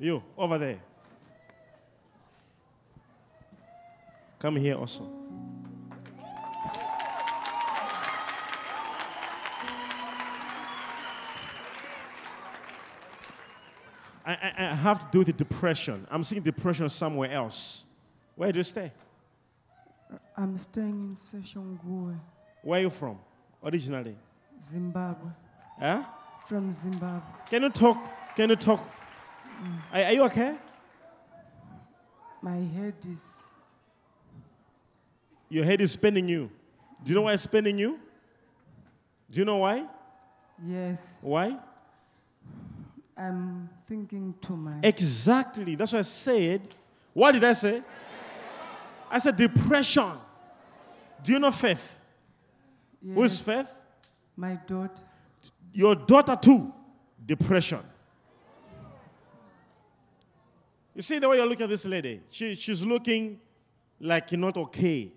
[0.00, 0.78] You, over there.
[4.38, 5.06] Come here also.
[14.24, 16.06] I, I, I have to do with the depression.
[16.10, 17.84] I'm seeing depression somewhere else.
[18.36, 18.90] Where do you stay?
[20.34, 22.18] I'm staying in Soshanguve,
[22.62, 23.18] Where are you from
[23.62, 24.16] originally?
[24.62, 25.30] Zimbabwe.
[25.78, 26.04] Huh?
[26.46, 27.20] From Zimbabwe.
[27.50, 28.34] Can you talk?
[28.34, 28.99] Can you talk?
[29.60, 29.78] Mm.
[29.92, 30.54] Are, are you okay?
[32.42, 33.52] My head is
[35.48, 36.50] Your head is spinning you.
[37.04, 37.98] Do you know why it's spinning you?
[39.30, 39.84] Do you know why?
[40.66, 41.18] yes.
[41.20, 41.56] Why?
[43.16, 44.82] I'm thinking too much.
[44.82, 45.74] Exactly.
[45.74, 46.62] That's what I said.
[47.12, 47.82] What did I say?
[49.10, 50.12] I said depression.
[51.22, 51.98] Do you know faith?
[53.02, 53.14] Yes.
[53.14, 53.70] Who is faith?
[54.36, 55.02] My daughter.
[55.72, 56.72] Your daughter too.
[57.26, 57.80] Depression.
[61.00, 62.20] You see the way you're looking at this lady?
[62.28, 63.40] She, she's looking
[63.98, 65.10] like you're not okay.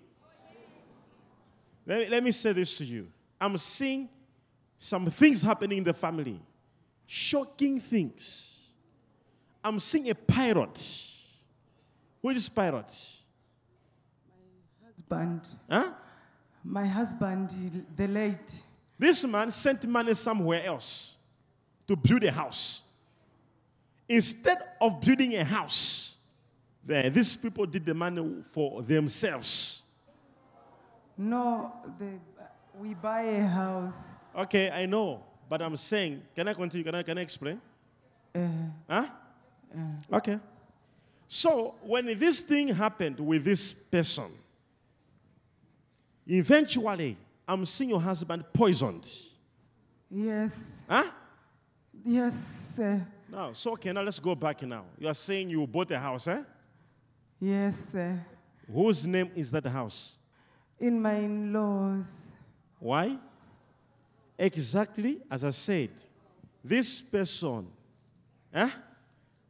[1.85, 3.09] Let me, let me say this to you.
[3.41, 4.07] I'm seeing
[4.79, 6.39] some things happening in the family.
[7.05, 8.69] Shocking things.
[9.61, 11.11] I'm seeing a pirate.
[12.21, 12.97] Who is pirate?
[14.79, 15.41] My husband.
[15.69, 15.91] Huh?
[16.63, 18.61] My husband, he- the late.
[18.97, 21.17] This man sent money somewhere else
[21.89, 22.83] to build a house.
[24.07, 26.17] Instead of building a house,
[26.85, 29.83] there, these people did the money for themselves.
[31.17, 32.19] No, the,
[32.79, 34.07] we buy a house.
[34.35, 36.83] Okay, I know, but I'm saying, can I continue?
[36.83, 37.61] Can I, can I explain?
[38.35, 38.47] Uh,
[38.89, 39.07] Huh?
[40.11, 40.39] Okay.
[41.27, 44.31] So, when this thing happened with this person,
[46.27, 49.07] eventually, I'm seeing your husband poisoned.
[50.11, 50.83] yes.
[50.89, 51.05] Huh?
[52.05, 53.05] Yes, sir.
[53.33, 54.85] Now, so okay, now let's go back now.
[54.99, 56.43] You are saying you bought a house, eh?
[57.39, 58.23] Yes, sir.
[58.71, 60.19] Whose name is that house?
[60.79, 62.29] In my in laws.
[62.79, 63.17] Why?
[64.37, 65.89] Exactly as I said,
[66.63, 67.65] this person
[68.53, 68.69] eh,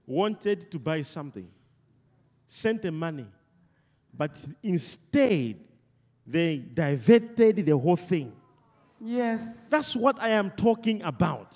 [0.08, 1.50] wanted to buy something,
[2.48, 3.28] sent the money,
[4.16, 5.58] but instead
[6.26, 8.32] they diverted the whole thing.
[9.02, 9.68] Yes.
[9.68, 11.54] That's what I am talking about.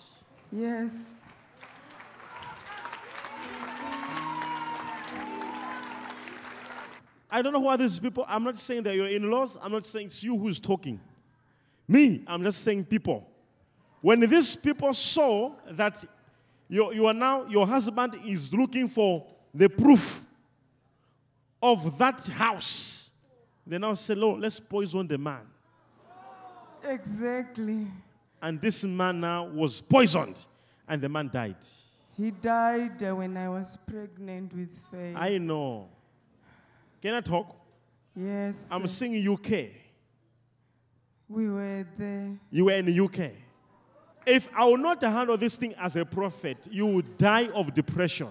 [0.52, 1.17] Yes.
[7.30, 8.26] I don't know who are these people.
[8.28, 9.58] I'm not saying that you're in laws.
[9.62, 11.00] I'm not saying it's you who's talking.
[11.88, 13.28] Me, I'm just saying people.
[14.02, 16.04] When these people saw that
[16.70, 20.26] you, you are now, your husband is looking for the proof
[21.62, 23.10] of that house,
[23.66, 25.46] they now say, Lord, let's poison the man.
[26.84, 27.88] Exactly.
[28.42, 30.46] And this man now was poisoned,
[30.88, 31.56] and the man died.
[32.16, 35.16] He died when I was pregnant with Faith.
[35.18, 35.90] I know.
[37.02, 37.56] Can I talk?
[38.16, 38.68] yes.
[38.72, 39.06] I'm sir.
[39.06, 39.72] saying UK.
[41.30, 42.38] we were there.
[42.52, 43.32] You were in the UK.
[44.26, 48.30] If I will not handle this thing as a prophet, you would die of depression.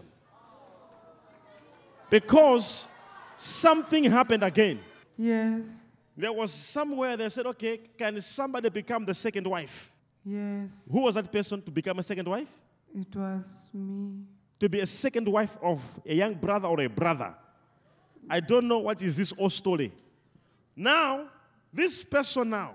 [2.11, 2.89] Because
[3.35, 4.81] something happened again.
[5.17, 5.63] Yes.
[6.17, 9.91] There was somewhere they said, okay, can somebody become the second wife?
[10.25, 10.89] Yes.
[10.91, 12.51] Who was that person to become a second wife?
[12.95, 14.23] It was me.
[14.61, 17.35] To be a second wife of a young brother or a brother.
[18.29, 19.93] I don't know what is this old story.
[20.75, 21.29] Now,
[21.73, 22.75] this person now,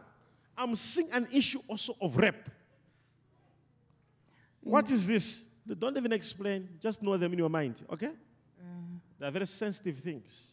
[0.58, 2.50] I'm seeing an issue also of rape.
[4.62, 5.46] What is this?
[5.80, 8.12] Don't even explain, just know them in your mind, okay?
[9.20, 10.52] They are very sensitive things.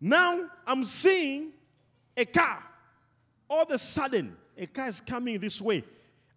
[0.00, 1.50] Now I'm seeing
[2.16, 2.62] a car.
[3.48, 5.82] All of a sudden, a car is coming this way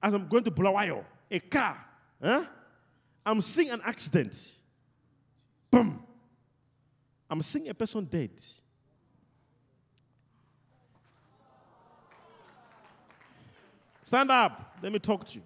[0.01, 1.05] as I'm going to Bulawayo.
[1.29, 1.85] A car.
[2.21, 2.45] Huh?
[3.25, 4.35] I'm seeing an accident.
[5.69, 6.03] Boom.
[7.33, 8.29] I'm seeing a person dead.
[14.03, 14.77] Stand up.
[14.83, 15.41] Let me talk to you.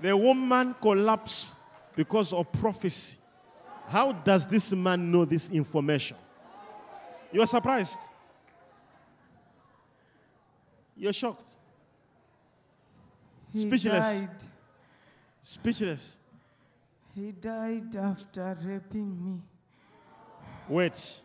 [0.00, 1.48] The woman collapsed
[1.94, 3.18] because of prophecy.
[3.88, 6.16] How does this man know this information?
[7.30, 7.98] You are surprised.
[11.04, 11.50] You're shocked.
[13.52, 14.06] He Speechless.
[14.06, 14.28] died.
[15.42, 16.16] Speechless.
[17.14, 19.42] He died after raping me.
[20.66, 21.20] Wait.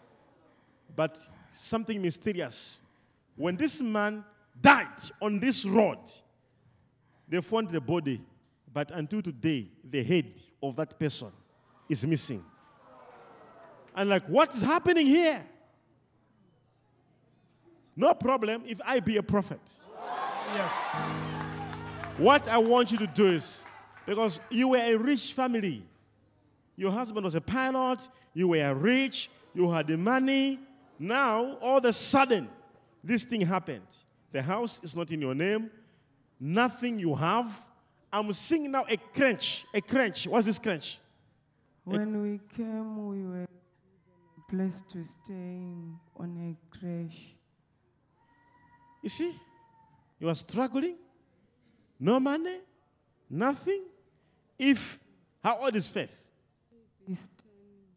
[0.94, 1.18] But
[1.54, 2.82] something mysterious.
[3.38, 4.26] When this man
[4.62, 6.00] died on this road,
[7.30, 8.22] they found the body.
[8.74, 11.32] But until today, the head of that person
[11.88, 12.44] is missing.
[13.96, 15.42] And like, what is happening here?
[18.00, 19.60] No problem if I be a prophet.
[20.56, 20.74] Yes.
[22.18, 23.66] What I want you to do is
[24.06, 25.84] because you were a rich family,
[26.78, 30.60] your husband was a pilot, you were rich, you had the money.
[30.98, 32.48] Now, all of a sudden,
[33.04, 33.88] this thing happened.
[34.32, 35.70] The house is not in your name,
[36.40, 37.48] nothing you have.
[38.14, 39.66] I'm seeing now a crunch.
[39.74, 40.26] A crunch.
[40.26, 41.00] What's this crunch?
[41.84, 45.66] When we came, we were given a place to stay
[46.16, 47.36] on a crash.
[49.02, 49.34] You see,
[50.20, 50.96] you are struggling,
[52.00, 52.58] no money,
[53.30, 53.84] nothing.
[54.58, 55.00] If,
[55.44, 56.24] how old is Faith?
[57.06, 57.30] He's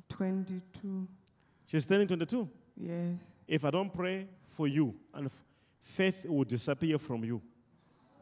[0.09, 1.09] 22.
[1.67, 2.49] She's turning 22.
[2.77, 3.19] Yes.
[3.49, 4.27] If I don't pray
[4.57, 5.31] for you, and
[5.83, 7.43] Faith will disappear from you.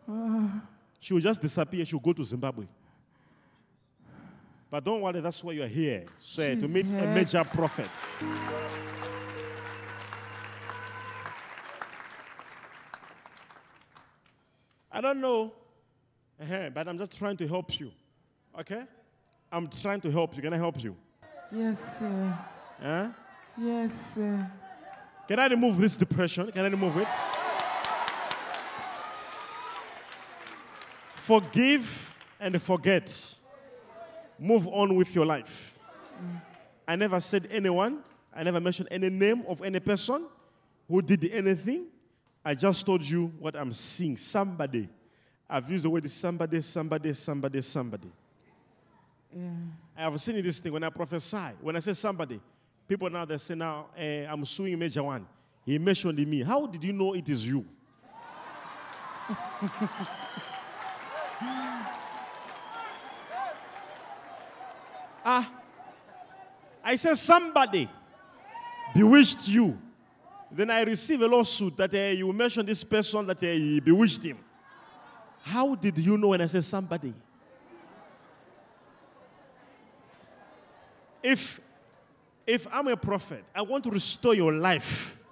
[0.08, 0.62] Ah.
[0.98, 1.84] She will just disappear.
[1.84, 2.66] She will go to Zimbabwe.
[4.70, 6.04] But don't worry, that's why you are here.
[6.20, 7.90] So, to She's meet a major prophet.
[15.00, 15.50] I don't know,
[16.38, 17.90] uh but I'm just trying to help you.
[18.60, 18.82] Okay?
[19.50, 20.42] I'm trying to help you.
[20.42, 20.94] Can I help you?
[21.50, 22.38] Yes, sir.
[22.82, 23.08] Huh?
[23.56, 24.50] Yes, sir.
[25.26, 26.52] Can I remove this depression?
[26.52, 27.08] Can I remove it?
[31.14, 33.38] Forgive and forget.
[34.38, 35.78] Move on with your life.
[36.86, 38.00] I never said anyone,
[38.34, 40.26] I never mentioned any name of any person
[40.86, 41.86] who did anything.
[42.44, 44.16] I just told you what I'm seeing.
[44.16, 44.88] Somebody.
[45.48, 48.10] I've used the word somebody, somebody, somebody, somebody.
[49.34, 49.48] Yeah.
[49.96, 51.36] I have seen this thing when I prophesy.
[51.60, 52.40] When I say somebody,
[52.88, 55.26] people now they say now eh, I'm suing Major One.
[55.64, 56.42] He mentioned me.
[56.42, 57.64] How did you know it is you?
[65.24, 65.52] ah,
[66.82, 67.88] I said somebody
[68.94, 69.78] bewitched you.
[70.52, 74.22] Then I receive a lawsuit that eh, you mentioned this person that eh, he bewitched
[74.22, 74.38] him.
[75.42, 77.14] How did you know when I said somebody?
[81.22, 81.60] If
[82.46, 85.22] if I'm a prophet, I want to restore your life.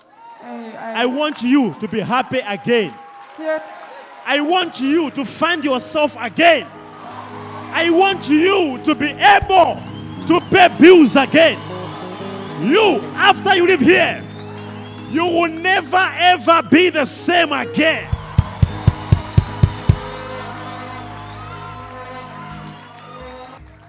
[0.40, 2.94] I, I I, want you to be happy again.
[3.38, 3.62] yes,
[4.24, 6.66] I want you to find yourself again.
[7.72, 9.82] I want you to be able
[10.26, 11.58] to pay bills again.
[12.62, 14.22] You, after you live here,
[15.10, 18.08] you will never ever be the same again.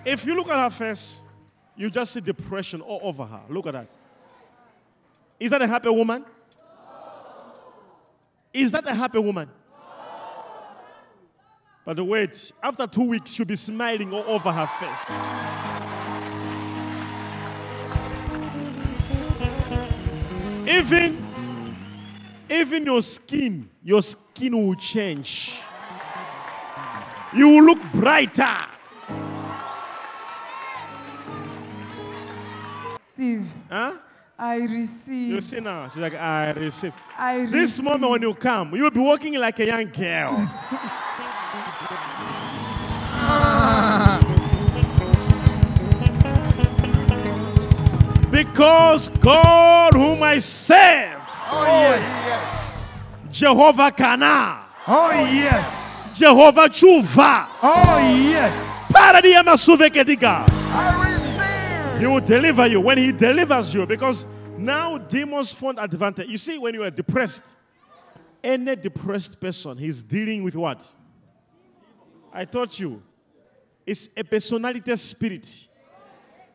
[0.05, 1.21] If you look at her face,
[1.75, 3.41] you just see depression all over her.
[3.49, 3.87] Look at that.
[5.39, 6.25] Is that a happy woman?
[8.53, 9.49] Is that a happy woman?
[11.85, 15.68] But wait, after two weeks, she'll be smiling all over her face.
[20.69, 21.17] Even,
[22.47, 25.59] even your skin, your skin will change.
[27.33, 28.55] You will look brighter.
[33.13, 33.93] Steve, Huh?
[34.37, 35.33] I receive.
[35.33, 36.93] You see now, she's like, I receive.
[37.17, 37.51] I receive.
[37.51, 40.49] This moment when you come, you'll be walking like a young girl.
[48.43, 51.19] because God, whom I serve,
[51.51, 52.89] Oh, yes.
[53.31, 56.17] Jehovah Kana, Oh, yes.
[56.17, 57.97] Jehovah Chuva, Oh,
[58.31, 58.53] yes.
[60.47, 61.99] I.
[61.99, 64.25] He will deliver you when He delivers you because
[64.57, 66.29] now demons found advantage.
[66.29, 67.43] You see, when you are depressed,
[68.41, 70.85] any depressed person, he's dealing with what?
[72.31, 73.01] I taught you.
[73.85, 75.67] It's a personality spirit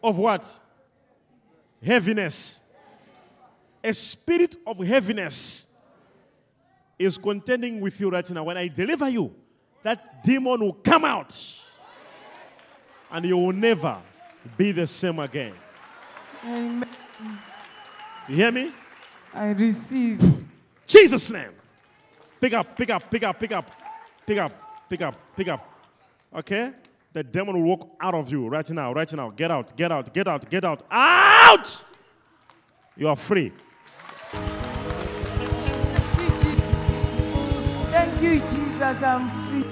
[0.02, 0.60] of what?
[1.84, 2.60] Heaviness.
[3.82, 5.70] A spirit of heaviness
[6.98, 8.44] is contending with you right now.
[8.44, 9.34] When I deliver you,
[9.82, 11.38] that demon will come out
[13.10, 13.98] and you will never
[14.56, 15.52] be the same again.
[16.46, 16.88] Amen.
[18.28, 18.72] You hear me?
[19.34, 20.22] I receive.
[20.86, 21.50] Jesus' name.
[22.40, 23.70] Pick up, pick up, pick up, pick up,
[24.26, 25.80] pick up, pick up, pick up.
[26.34, 26.72] Okay?
[27.14, 29.30] The demon will walk out of you right now, right now.
[29.30, 30.82] Get out, get out, get out, get out.
[30.90, 31.84] Out!
[32.96, 33.52] You are free.
[37.92, 39.00] Thank you, Jesus.
[39.00, 39.64] I'm free.